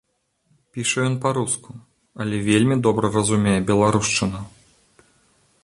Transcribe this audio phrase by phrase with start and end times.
[0.75, 1.69] Піша ён па-руску,
[2.25, 4.41] але вельмі добра разумее беларушчыну.